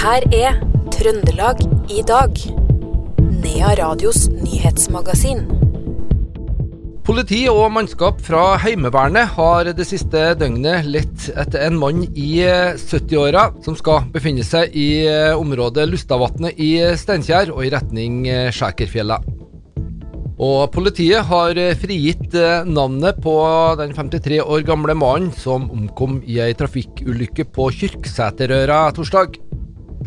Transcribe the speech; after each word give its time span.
her 0.00 0.24
er 0.32 0.54
Trøndelag 0.94 1.58
i 1.92 2.00
dag. 2.08 2.38
Nea 3.42 3.72
Radios 3.76 4.30
nyhetsmagasin. 4.32 5.42
Politi 7.04 7.42
og 7.52 7.66
mannskap 7.74 8.22
fra 8.24 8.54
Heimevernet 8.62 9.34
har 9.34 9.68
det 9.76 9.84
siste 9.88 10.22
døgnet 10.40 10.88
lett 10.88 11.26
etter 11.34 11.66
en 11.66 11.76
mann 11.82 12.06
i 12.14 12.30
70-åra 12.80 13.50
som 13.66 13.76
skal 13.76 14.06
befinne 14.14 14.46
seg 14.46 14.72
i 14.72 15.04
området 15.36 15.84
Lustavatnet 15.90 16.56
i 16.56 16.70
Steinkjer 16.96 17.52
og 17.52 17.66
i 17.66 17.74
retning 17.74 18.22
Skjækerfjella. 18.56 19.20
Og 20.40 20.62
politiet 20.72 21.28
har 21.28 21.60
frigitt 21.76 22.32
navnet 22.64 23.20
på 23.20 23.36
den 23.82 23.92
53 23.92 24.40
år 24.46 24.64
gamle 24.64 24.96
mannen 24.96 25.28
som 25.36 25.68
omkom 25.68 26.22
i 26.24 26.40
ei 26.40 26.56
trafikkulykke 26.56 27.50
på 27.52 27.68
Kyrksæterøra 27.82 28.86
torsdag. 28.96 29.49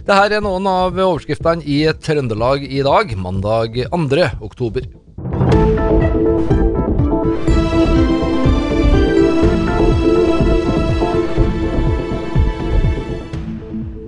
Dette 0.03 0.35
er 0.35 0.41
noen 0.43 0.65
av 0.67 0.97
overskriftene 0.99 1.63
i 1.63 1.77
Trøndelag 1.95 2.65
i 2.67 2.81
dag, 2.83 3.13
mandag 3.15 3.77
2. 3.87 4.25
oktober. 4.43 4.83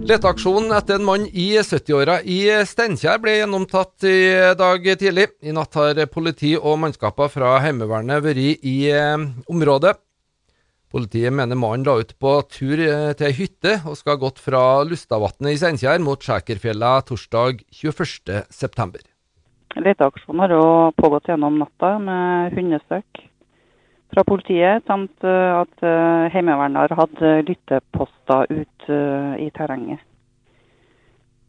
Leteaksjonen 0.06 0.76
etter 0.76 1.00
en 1.00 1.08
mann 1.08 1.24
i 1.32 1.48
70-åra 1.64 2.20
i 2.28 2.42
Steinkjer 2.68 3.24
ble 3.24 3.40
gjennomtatt 3.40 4.04
i 4.04 4.20
dag 4.60 4.92
tidlig. 5.00 5.30
I 5.48 5.56
natt 5.56 5.80
har 5.80 6.04
politi 6.12 6.58
og 6.60 6.76
mannskaper 6.84 7.32
fra 7.32 7.56
Heimevernet 7.64 8.20
vært 8.28 8.68
i 8.68 8.76
eh, 8.92 9.16
området. 9.48 9.96
Politiet 10.96 11.34
mener 11.36 11.58
mannen 11.60 11.84
la 11.84 11.98
ut 12.00 12.14
på 12.24 12.30
tur 12.48 12.80
eh, 12.80 13.10
til 13.20 13.28
ei 13.28 13.36
hytte 13.36 13.74
og 13.84 13.98
skal 14.00 14.14
ha 14.14 14.20
gått 14.22 14.38
fra 14.40 14.62
Lustavatnet 14.88 15.52
i 15.52 15.58
Steinkjer 15.60 16.00
mot 16.00 16.22
Skjækerfjella 16.24 16.92
torsdag 17.10 17.66
21.9. 17.76 19.02
Leteaksjonen 19.76 20.44
har 20.46 20.54
pågått 20.96 21.28
gjennom 21.28 21.58
natta 21.60 21.90
med 22.00 22.56
hundesøk 22.56 23.26
fra 24.16 24.24
politiet, 24.24 24.86
samt 24.88 25.28
eh, 25.28 25.58
at 25.58 25.84
eh, 25.84 26.30
Heimevernet 26.32 26.86
har 26.86 26.96
hatt 27.02 27.26
lytteposter 27.50 28.56
ute 28.56 29.02
i 29.44 29.50
terrenget. 29.52 30.00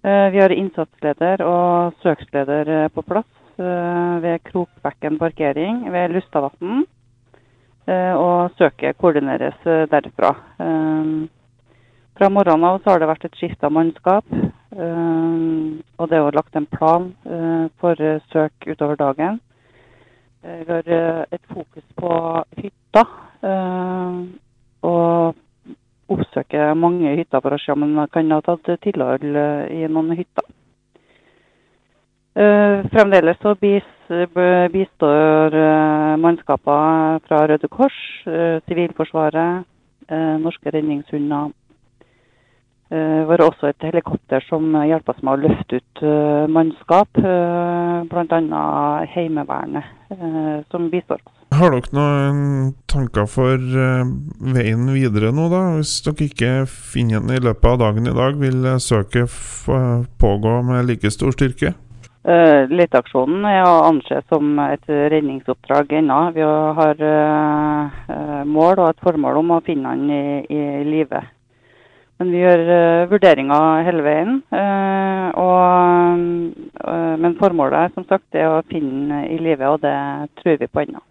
Vi 0.07 0.39
har 0.39 0.53
innsatsleder 0.55 1.41
og 1.43 1.95
søksleder 2.03 2.69
på 2.95 3.03
plass 3.03 3.59
ved 3.59 4.45
Krokbekken 4.47 5.17
parkering 5.19 5.81
ved 5.91 6.15
Lustavatn. 6.15 6.85
Og 7.87 8.51
søket 8.59 8.99
koordineres 8.99 9.59
derfra. 9.93 10.33
Fra 12.17 12.29
morgenen 12.33 12.67
av 12.67 12.81
så 12.81 12.91
har 12.91 12.99
det 12.99 13.09
vært 13.13 13.27
et 13.29 13.39
skifte 13.39 13.69
av 13.69 13.75
mannskap. 13.77 14.27
Og 14.75 16.09
det 16.11 16.19
er 16.19 16.35
lagt 16.35 16.59
en 16.59 16.67
plan 16.67 17.13
for 17.79 18.03
søk 18.33 18.67
utover 18.67 18.99
dagen. 18.99 19.39
Vi 20.47 20.73
har 20.73 20.89
eh, 20.89 21.25
et 21.31 21.43
fokus 21.51 21.85
på 21.99 22.11
hytta. 22.57 23.03
Eh, 23.43 24.19
og 24.87 25.35
oppsøker 26.15 26.77
mange 26.79 27.17
hytter 27.19 27.43
for 27.43 27.57
å 27.57 27.59
se 27.59 27.75
om 27.75 27.83
man 27.83 28.11
kan 28.15 28.31
ha 28.31 28.39
tatt 28.47 28.69
tilhold 28.85 29.27
i 29.27 29.89
noen 29.91 30.15
hytter. 30.15 30.46
Eh, 32.97 33.01
fremdeles 33.03 33.37
så 33.43 33.55
bistår 34.73 35.51
mannskaper 36.17 37.21
fra 37.29 37.47
Røde 37.47 37.69
Kors, 37.69 38.25
Sivilforsvaret, 38.25 39.67
norske 40.41 40.71
redningshunder 40.73 41.53
det 42.87 42.97
eh, 43.03 43.27
var 43.27 43.43
også 43.43 43.67
et 43.67 43.83
helikopter 43.83 44.45
som 44.47 44.71
hjalp 44.87 45.09
oss 45.11 45.23
med 45.27 45.33
å 45.33 45.41
løfte 45.43 45.81
ut 45.81 46.03
mannskap, 46.55 47.19
bl.a. 47.19 48.61
Heimevernet, 49.11 49.89
som 50.71 50.87
bistår 50.93 51.19
oss. 51.19 51.33
Har 51.57 51.75
dere 51.75 51.97
noen 51.99 52.71
tanker 52.87 53.27
for 53.27 53.59
veien 53.59 54.87
videre 54.95 55.33
nå, 55.35 55.49
da? 55.51 55.65
Hvis 55.81 55.99
dere 56.07 56.29
ikke 56.31 56.53
finner 56.71 57.27
den 57.27 57.35
i 57.35 57.43
løpet 57.43 57.73
av 57.73 57.81
dagen 57.83 58.07
i 58.07 58.15
dag, 58.15 58.39
vil 58.39 58.71
søket 58.79 59.35
pågå 60.23 60.55
med 60.71 60.87
like 60.87 61.11
stor 61.11 61.35
styrke? 61.35 61.75
Uh, 62.27 62.67
Leteaksjonen 62.75 63.45
er 63.47 63.63
å 63.63 63.85
anse 63.87 64.19
som 64.27 64.59
et 64.65 64.83
redningsoppdrag 64.89 65.93
ennå. 66.01 66.19
Vi 66.35 66.43
har 66.43 67.05
mål 68.47 68.83
og 68.83 68.89
et 68.91 69.05
formål 69.07 69.41
om 69.45 69.55
å 69.55 69.63
finne 69.67 69.93
han 69.95 70.11
i, 70.11 70.43
i 70.51 70.63
live. 70.89 71.23
Men 72.19 72.33
vi 72.33 72.41
gjør 72.41 72.63
vurderinger 73.11 73.85
hele 73.87 74.03
veien. 74.03 74.39
Og, 75.37 76.23
men 77.21 77.37
formålet 77.37 77.93
som 77.93 78.07
sagt 78.09 78.39
er 78.41 78.49
å 78.49 78.65
finne 78.73 79.27
i 79.29 79.37
live, 79.37 79.69
og 79.69 79.85
det 79.85 79.93
tror 80.41 80.57
vi 80.63 80.71
på 80.71 80.87
ennå. 80.87 81.05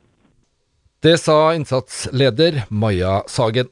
Det 1.05 1.19
sa 1.21 1.53
innsatsleder 1.53 2.63
Maja 2.73 3.19
Sagen. 3.29 3.69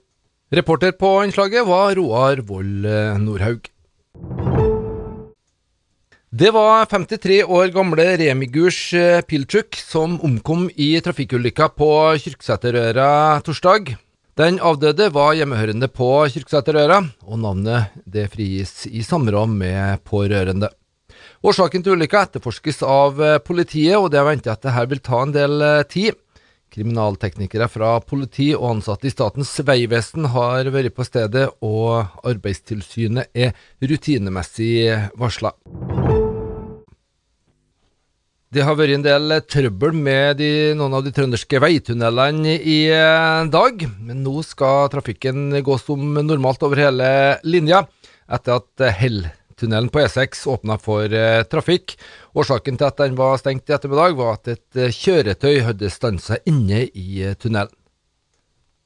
Reporter 0.54 0.94
på 0.94 1.16
innslaget 1.26 1.66
var 1.66 1.96
Roar 1.98 2.46
Vold 2.46 2.86
Nordhaug. 3.26 3.66
Det 6.34 6.50
var 6.50 6.86
53 6.90 7.44
år 7.46 7.68
gamle 7.70 8.04
Remigurs 8.18 8.78
Pilchuk 9.30 9.78
som 9.78 10.16
omkom 10.26 10.64
i 10.74 10.96
trafikkulykka 11.06 11.68
på 11.78 11.90
Kyrksæterøra 12.24 13.38
torsdag. 13.46 13.92
Den 14.34 14.58
avdøde 14.58 15.12
var 15.14 15.36
hjemmehørende 15.38 15.92
på 15.94 16.08
Kyrksæterøra, 16.34 17.04
og 17.30 17.38
navnet 17.38 17.94
det 18.10 18.32
frigis 18.34 18.88
i 18.90 19.06
samråd 19.06 19.54
med 19.54 20.02
pårørende. 20.10 20.72
Årsaken 21.46 21.86
til 21.86 22.00
ulykka 22.00 22.26
etterforskes 22.26 22.82
av 22.82 23.22
politiet, 23.46 24.00
og 24.02 24.10
det 24.10 24.24
er 24.24 24.30
ventet 24.32 24.56
at 24.56 24.66
dette 24.66 24.90
vil 24.90 25.06
ta 25.06 25.22
en 25.22 25.38
del 25.38 25.62
eh, 25.62 25.86
tid. 25.86 26.18
Kriminalteknikere 26.74 27.68
fra 27.70 28.00
politi 28.02 28.50
og 28.58 28.72
ansatte 28.80 29.06
i 29.06 29.14
Statens 29.14 29.54
vegvesen 29.62 30.32
har 30.34 30.74
vært 30.74 30.98
på 30.98 31.06
stedet, 31.06 31.46
og 31.62 32.26
Arbeidstilsynet 32.26 33.30
er 33.38 33.54
rutinemessig 33.86 35.14
varsla. 35.14 35.54
Det 38.54 38.62
har 38.62 38.76
vært 38.78 38.94
en 38.94 39.02
del 39.06 39.34
trøbbel 39.50 39.96
med 39.98 40.38
de, 40.38 40.48
noen 40.78 40.94
av 40.94 41.02
de 41.02 41.10
trønderske 41.16 41.58
veitunnelene 41.58 42.52
i 42.62 42.84
eh, 42.94 43.48
dag, 43.50 43.82
men 43.98 44.20
nå 44.22 44.44
skal 44.46 44.92
trafikken 44.94 45.56
gå 45.66 45.78
som 45.82 46.20
normalt 46.22 46.62
over 46.68 46.84
hele 46.84 47.08
linja, 47.50 47.80
etter 48.30 48.60
at 48.60 48.86
Hell-tunnelen 49.00 49.90
på 49.90 50.04
E6 50.04 50.46
åpna 50.54 50.78
for 50.78 51.10
eh, 51.10 51.42
trafikk. 51.50 51.96
Årsaken 52.38 52.78
til 52.78 52.92
at 52.92 53.02
den 53.02 53.18
var 53.18 53.42
stengt 53.42 53.74
i 53.74 53.74
ettermiddag, 53.74 54.20
var 54.22 54.38
at 54.38 54.54
et 54.54 54.84
eh, 54.86 54.94
kjøretøy 54.94 55.64
hadde 55.72 55.90
stansa 55.90 56.38
inne 56.46 56.86
i 56.94 57.24
tunnelen. 57.34 57.74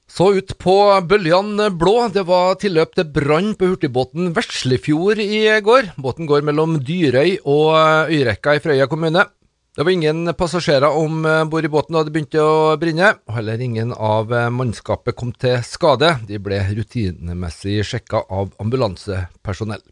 Så 0.08 0.30
ut 0.38 0.54
på 0.64 0.80
bøljan 1.04 1.58
blå. 1.76 2.06
Det 2.16 2.24
var 2.30 2.56
tilløp 2.62 2.96
til 2.96 3.12
brann 3.12 3.52
på 3.60 3.74
hurtigbåten 3.74 4.32
Veslefjord 4.32 5.20
i 5.20 5.44
går. 5.60 5.92
Båten 6.00 6.30
går 6.30 6.48
mellom 6.48 6.80
Dyrøy 6.80 7.42
og 7.44 7.76
Øyrekka 8.08 8.56
i 8.56 8.64
Frøya 8.64 8.88
kommune. 8.88 9.28
Det 9.78 9.84
var 9.84 9.92
ingen 9.94 10.34
passasjerer 10.34 10.90
om 10.90 11.26
eh, 11.26 11.44
bord 11.46 11.66
i 11.66 11.70
båten 11.70 11.94
da 11.94 12.02
det 12.02 12.10
begynte 12.10 12.42
å 12.42 12.78
brenne. 12.82 13.12
Heller 13.30 13.62
ingen 13.62 13.92
av 13.94 14.32
eh, 14.34 14.48
mannskapet 14.50 15.14
kom 15.14 15.30
til 15.38 15.60
skade. 15.62 16.16
De 16.26 16.40
ble 16.42 16.58
rutinemessig 16.80 17.84
sjekka 17.86 18.24
av 18.26 18.56
ambulansepersonell. 18.58 19.84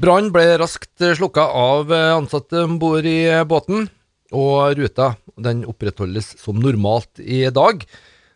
Brannen 0.00 0.32
ble 0.32 0.46
raskt 0.62 1.04
eh, 1.04 1.12
slukka 1.18 1.44
av 1.44 1.92
ansatte 1.92 2.64
om 2.64 2.78
bord 2.80 3.04
i 3.04 3.28
båten, 3.44 3.90
og 4.32 4.80
ruta 4.80 5.10
den 5.36 5.66
opprettholdes 5.68 6.32
som 6.40 6.64
normalt 6.64 7.20
i 7.20 7.44
dag, 7.52 7.84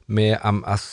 med 0.06 0.36
MS 0.44 0.90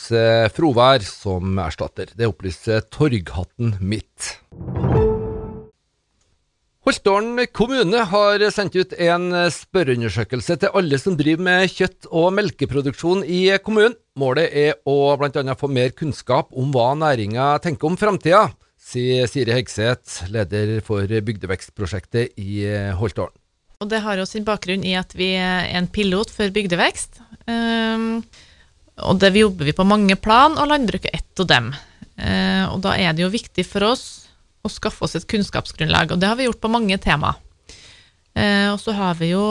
Frovær 0.56 1.04
som 1.04 1.60
erstatter. 1.60 2.08
Det 2.16 2.32
opplyser 2.32 2.88
Torghatten 2.88 3.76
Midt. 3.84 4.32
Holtålen 6.84 7.46
kommune 7.56 8.02
har 8.10 8.42
sendt 8.52 8.74
ut 8.76 8.90
en 9.00 9.30
spørreundersøkelse 9.48 10.58
til 10.60 10.74
alle 10.76 10.98
som 11.00 11.14
driver 11.16 11.46
med 11.46 11.70
kjøtt- 11.72 12.10
og 12.10 12.26
melkeproduksjon 12.36 13.22
i 13.24 13.46
kommunen. 13.64 13.94
Målet 14.20 14.52
er 14.52 14.74
å 14.84 15.14
bl.a. 15.16 15.54
få 15.56 15.70
mer 15.72 15.94
kunnskap 15.96 16.50
om 16.52 16.74
hva 16.74 16.90
næringa 17.00 17.46
tenker 17.64 17.88
om 17.88 17.96
framtida, 17.96 18.50
sier 18.76 19.24
Siri 19.32 19.54
Hegseth, 19.56 20.26
leder 20.28 20.74
for 20.84 21.08
bygdevekstprosjektet 21.08 22.36
i 22.36 22.66
Holtålen. 23.00 23.32
Og 23.80 23.88
Det 23.88 24.02
har 24.04 24.20
jo 24.20 24.28
sin 24.28 24.44
bakgrunn 24.44 24.84
i 24.84 24.92
at 25.00 25.16
vi 25.16 25.30
er 25.40 25.70
en 25.78 25.88
pilot 25.88 26.28
for 26.36 26.52
bygdevekst. 26.52 27.16
Um, 27.48 28.20
og 29.08 29.24
det 29.24 29.32
jobber 29.40 29.72
vi 29.72 29.76
på 29.76 29.88
mange 29.88 30.20
plan, 30.20 30.60
og 30.60 30.68
landbruket 30.68 31.08
er 31.08 31.24
ett 31.24 31.44
av 31.46 31.48
dem. 31.48 31.72
Uh, 32.20 32.76
og 32.76 32.84
da 32.84 32.92
er 33.00 33.16
det 33.16 33.24
jo 33.24 33.32
viktig 33.32 33.64
for 33.64 33.88
oss 33.88 34.04
å 34.64 34.72
skaffe 34.72 35.04
oss 35.04 35.16
et 35.18 35.26
kunnskapsgrunnlag, 35.28 36.14
og 36.14 36.20
det 36.20 36.30
har 36.30 36.38
vi 36.38 36.48
gjort 36.48 36.62
på 36.62 36.72
mange 36.72 36.98
tema. 37.02 37.34
Eh, 38.34 38.70
og 38.72 38.80
så 38.82 38.94
har 38.96 39.14
vi 39.20 39.28
jo 39.30 39.44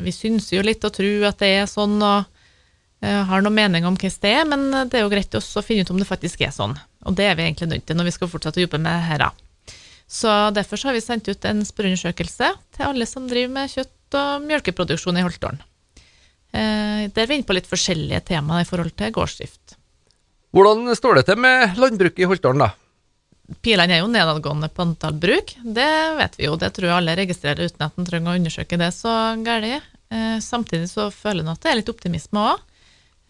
Vi 0.00 0.08
synser 0.08 0.56
jo 0.56 0.62
litt 0.64 0.84
og 0.88 0.94
tror 0.96 1.26
at 1.28 1.42
det 1.42 1.50
er 1.52 1.66
sånn, 1.68 1.98
og 2.00 2.24
eh, 3.04 3.22
har 3.28 3.42
noen 3.44 3.54
mening 3.54 3.84
om 3.84 3.98
hvordan 3.98 4.22
det 4.22 4.30
er, 4.32 4.46
men 4.48 4.88
det 4.88 4.98
er 4.98 5.04
jo 5.04 5.10
greit 5.12 5.36
også 5.36 5.60
å 5.60 5.66
finne 5.66 5.84
ut 5.84 5.92
om 5.92 6.00
det 6.00 6.08
faktisk 6.08 6.40
er 6.42 6.54
sånn. 6.54 6.72
Og 7.04 7.18
det 7.18 7.26
er 7.28 7.36
vi 7.36 7.44
egentlig 7.44 7.68
nødt 7.68 7.84
til 7.86 7.98
når 7.98 8.08
vi 8.08 8.14
skal 8.16 8.30
fortsette 8.32 8.62
å 8.62 8.64
jobbe 8.64 8.80
med 8.82 9.10
dette. 9.10 9.28
Så 10.12 10.32
derfor 10.56 10.80
så 10.80 10.88
har 10.88 10.96
vi 10.96 11.04
sendt 11.04 11.28
ut 11.28 11.44
en 11.48 11.62
spørreundersøkelse 11.64 12.48
til 12.76 12.88
alle 12.88 13.06
som 13.08 13.28
driver 13.28 13.52
med 13.52 13.70
kjøtt- 13.72 14.18
og 14.18 14.48
mjølkeproduksjon 14.48 15.20
i 15.20 15.24
Holtålen. 15.24 15.62
Eh, 16.52 17.08
der 17.08 17.22
er 17.22 17.30
vi 17.30 17.38
inne 17.38 17.48
på 17.48 17.56
litt 17.56 17.68
forskjellige 17.68 18.20
temaer 18.32 18.64
i 18.64 18.68
forhold 18.68 18.92
til 18.96 19.12
gårdsdrift. 19.14 19.76
Hvordan 20.52 20.90
står 20.96 21.20
det 21.20 21.26
til 21.30 21.40
med 21.40 21.78
landbruket 21.80 22.24
i 22.24 22.28
Holtålen, 22.28 22.66
da? 22.66 22.72
Pilene 23.62 23.98
er 23.98 24.00
jo 24.04 24.10
nedadgående 24.10 24.68
på 24.72 24.84
antall 24.84 25.16
bruk, 25.18 25.56
det 25.62 25.90
vet 26.18 26.38
vi 26.38 26.46
jo. 26.46 26.54
Det 26.56 26.70
tror 26.74 26.88
jeg 26.88 26.96
alle 26.96 27.16
registrerer 27.18 27.68
uten 27.68 27.84
at 27.84 27.98
en 27.98 28.06
trenger 28.06 28.32
å 28.32 28.38
undersøke 28.38 28.78
det 28.80 28.92
så 28.96 29.12
galt. 29.44 29.88
Eh, 30.12 30.38
samtidig 30.40 30.90
så 30.90 31.08
føler 31.10 31.42
en 31.42 31.52
at 31.54 31.62
det 31.62 31.72
er 31.72 31.80
litt 31.80 31.90
optimisme 31.92 32.40
òg. 32.52 32.62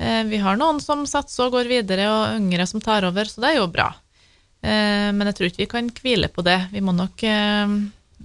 Eh, 0.02 0.22
vi 0.28 0.40
har 0.42 0.58
noen 0.58 0.80
som 0.82 1.04
satser 1.08 1.46
og 1.46 1.56
går 1.56 1.70
videre, 1.70 2.08
og 2.10 2.38
yngre 2.40 2.66
som 2.68 2.82
tar 2.82 3.06
over, 3.08 3.28
så 3.28 3.42
det 3.42 3.52
er 3.52 3.60
jo 3.60 3.70
bra. 3.72 3.88
Eh, 4.62 5.10
men 5.14 5.30
jeg 5.30 5.38
tror 5.38 5.50
ikke 5.50 5.62
vi 5.62 5.72
kan 5.74 5.90
hvile 6.02 6.30
på 6.32 6.44
det. 6.46 6.58
Vi 6.74 6.84
må 6.84 6.94
nok 6.96 7.26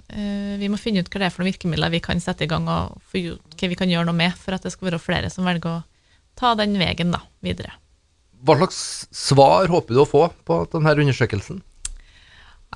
vi 0.08 0.68
må 0.70 0.78
finne 0.80 1.02
ut 1.02 1.08
hva 1.10 1.20
det 1.20 1.26
er 1.26 1.32
for 1.34 1.42
noen 1.42 1.50
virkemidler 1.50 1.90
vi 1.92 1.98
kan 2.00 2.20
sette 2.22 2.46
i 2.46 2.48
gang, 2.48 2.64
og 2.70 2.94
hva 3.12 3.68
vi 3.68 3.76
kan 3.76 3.90
gjøre 3.90 4.06
noe 4.08 4.16
med 4.16 4.32
for 4.40 4.54
at 4.56 4.64
det 4.64 4.70
skal 4.72 4.88
være 4.88 5.00
flere 5.02 5.28
som 5.28 5.44
velger 5.44 5.68
å 5.68 5.82
ta 6.38 6.54
den 6.56 6.78
veien 6.80 7.12
videre. 7.44 7.74
Hva 8.40 8.56
slags 8.56 8.78
svar 9.12 9.68
håper 9.68 9.98
du 9.98 10.00
å 10.00 10.08
få 10.08 10.22
på 10.48 10.62
denne 10.72 10.94
undersøkelsen? 10.94 11.60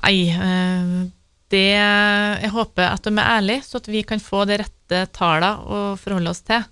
Nei, 0.01 0.17
det 1.53 1.67
Jeg 1.69 2.51
håper 2.53 2.89
at 2.89 3.05
de 3.05 3.13
er 3.13 3.33
ærlige, 3.37 3.65
så 3.67 3.81
at 3.81 3.89
vi 3.91 4.01
kan 4.07 4.21
få 4.23 4.43
de 4.49 4.57
rette 4.63 5.03
tallene 5.15 5.51
å 5.63 5.81
forholde 5.99 6.33
oss 6.33 6.41
til. 6.47 6.63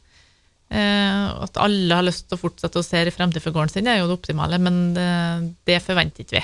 At 0.72 1.60
alle 1.60 1.98
har 2.00 2.06
lyst 2.08 2.28
til 2.28 2.38
å 2.38 2.42
fortsette 2.42 2.80
å 2.80 2.86
se 2.86 3.04
i 3.04 3.14
fremtid 3.14 3.44
for 3.44 3.54
gården 3.56 3.74
sin, 3.76 3.88
er 3.92 4.00
jo 4.00 4.10
det 4.10 4.18
optimale, 4.18 4.60
men 4.64 4.94
det, 4.96 5.08
det 5.68 5.82
forventer 5.84 6.26
ikke 6.26 6.40
vi. 6.40 6.44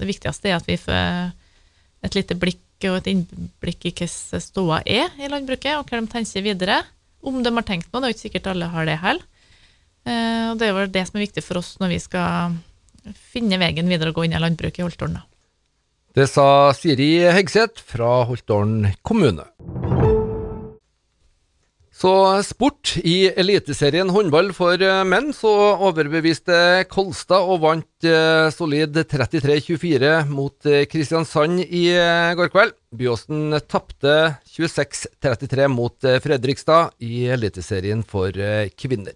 Det 0.00 0.08
viktigste 0.08 0.50
er 0.50 0.58
at 0.58 0.68
vi 0.68 0.78
får 0.80 1.32
et 2.06 2.16
lite 2.16 2.36
blikk 2.40 2.88
og 2.88 2.96
et 3.00 3.10
innblikk 3.12 3.86
i 3.86 3.92
hvordan 3.92 4.42
ståa 4.42 4.80
er 4.88 5.12
i 5.20 5.28
landbruket, 5.30 5.76
og 5.76 5.88
hva 5.88 6.00
de 6.00 6.10
tenker 6.12 6.44
videre. 6.44 6.80
Om 7.20 7.42
de 7.44 7.52
har 7.52 7.66
tenkt 7.68 7.90
noe, 7.92 8.00
det 8.00 8.08
er 8.08 8.12
jo 8.12 8.16
ikke 8.16 8.26
sikkert 8.28 8.50
alle 8.54 8.70
har 8.72 8.88
det 8.88 9.00
heller. 9.02 9.26
Og 10.08 10.60
det 10.60 10.66
er 10.66 10.72
jo 10.72 10.86
det 10.88 11.06
som 11.08 11.18
er 11.18 11.26
viktig 11.26 11.44
for 11.44 11.60
oss 11.60 11.74
når 11.80 11.92
vi 11.92 12.00
skal 12.02 12.56
finne 13.30 13.60
veien 13.60 13.88
videre 13.88 14.12
og 14.12 14.20
gå 14.20 14.26
inn 14.26 14.36
i 14.36 14.40
landbruket 14.40 14.80
i 14.80 14.86
Holtålen. 14.86 15.20
Det 16.10 16.26
sa 16.26 16.72
Siri 16.74 17.20
Hegseth 17.30 17.84
fra 17.86 18.24
Holtålen 18.26 18.88
kommune. 19.06 19.44
Så 22.00 22.10
sport. 22.42 22.96
I 23.04 23.28
Eliteserien 23.38 24.10
håndball 24.10 24.50
for 24.56 24.80
menn 25.06 25.30
så 25.36 25.52
overbeviste 25.86 26.82
Kolstad 26.90 27.46
og 27.46 27.60
vant 27.62 28.08
eh, 28.08 28.48
solid 28.56 28.96
33-24 29.04 30.12
mot 30.32 30.66
eh, 30.66 30.86
Kristiansand 30.90 31.62
i 31.62 31.86
eh, 31.94 32.34
går 32.40 32.50
kveld. 32.56 32.74
Byåsen 32.96 33.60
tapte 33.70 34.16
26-33 34.50 35.70
mot 35.70 36.10
Fredrikstad 36.24 36.96
i 37.04 37.28
Eliteserien 37.36 38.02
for 38.02 38.34
kvinner. 38.74 39.14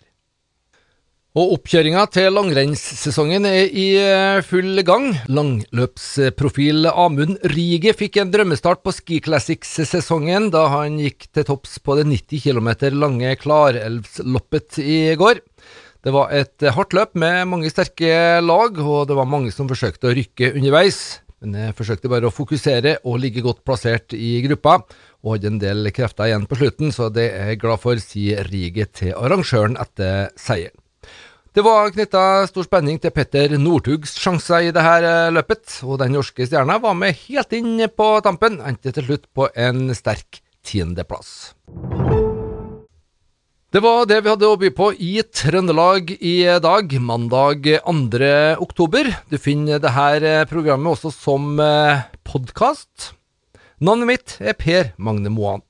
Og 1.35 1.57
Oppkjøringa 1.57 2.05
til 2.15 2.29
langrennssesongen 2.31 3.43
er 3.49 3.65
i 3.67 3.89
full 4.47 4.79
gang. 4.87 5.09
Langløpsprofil 5.27 6.87
Amund 6.93 7.41
Rige 7.51 7.91
fikk 7.99 8.21
en 8.23 8.31
drømmestart 8.31 8.85
på 8.87 8.93
Ski 8.95 9.19
Classics-sesongen 9.25 10.47
da 10.55 10.69
han 10.71 11.01
gikk 11.03 11.27
til 11.35 11.49
topps 11.49 11.81
på 11.83 11.97
det 11.99 12.05
90 12.07 12.45
km 12.45 12.69
lange 12.95 13.33
Klarelvsloppet 13.41 14.79
i 14.85 15.01
går. 15.19 15.41
Det 16.07 16.13
var 16.15 16.31
et 16.39 16.69
hardt 16.77 16.95
løp 16.95 17.19
med 17.19 17.51
mange 17.51 17.73
sterke 17.75 18.39
lag, 18.39 18.79
og 18.79 19.11
det 19.11 19.19
var 19.19 19.27
mange 19.27 19.51
som 19.51 19.67
forsøkte 19.67 20.13
å 20.13 20.15
rykke 20.15 20.53
underveis. 20.55 21.01
Men 21.43 21.59
jeg 21.65 21.77
forsøkte 21.81 22.13
bare 22.15 22.31
å 22.31 22.37
fokusere 22.37 23.01
og 23.03 23.19
ligge 23.25 23.43
godt 23.43 23.65
plassert 23.67 24.15
i 24.15 24.37
gruppa, 24.47 24.85
og 25.27 25.35
hadde 25.35 25.51
en 25.51 25.59
del 25.67 25.91
krefter 25.99 26.31
igjen 26.31 26.47
på 26.47 26.63
slutten, 26.63 26.95
så 26.95 27.11
det 27.11 27.27
er 27.35 27.57
jeg 27.57 27.63
glad 27.67 27.83
for, 27.83 27.99
sier 27.99 28.47
Rige 28.55 28.87
til 28.95 29.19
arrangøren 29.19 29.75
etter 29.83 30.31
seieren. 30.39 30.79
Det 31.55 31.63
var 31.63 31.93
knytta 31.95 32.49
stor 32.51 32.65
spenning 32.67 32.97
til 32.99 33.13
Petter 33.15 33.53
Northugs 33.63 34.17
sjanser 34.19 34.65
i 34.67 34.71
dette 34.75 35.11
løpet, 35.31 35.77
og 35.87 36.01
den 36.01 36.17
norske 36.17 36.49
stjerna 36.49 36.81
var 36.83 36.97
med 36.99 37.15
helt 37.29 37.55
inn 37.55 37.77
på 37.95 38.09
tampen, 38.27 38.57
endte 38.59 38.91
til 38.97 39.07
slutt 39.07 39.29
på 39.31 39.47
en 39.55 39.93
sterk 39.95 40.41
tiendeplass. 40.67 41.53
Det 43.71 43.83
var 43.87 44.03
det 44.11 44.19
vi 44.25 44.33
hadde 44.33 44.51
å 44.51 44.59
by 44.59 44.73
på 44.75 44.89
i 44.99 45.13
Trøndelag 45.23 46.11
i 46.19 46.35
dag, 46.59 46.97
mandag 46.99 47.71
2. 47.87 48.33
oktober. 48.67 49.13
Du 49.31 49.39
finner 49.39 49.79
dette 49.79 50.35
programmet 50.51 50.97
også 50.97 51.15
som 51.15 51.55
podkast. 52.27 53.13
Navnet 53.79 54.11
mitt 54.11 54.37
er 54.43 54.59
Per 54.59 54.91
Magne 54.99 55.31
Moan. 55.31 55.63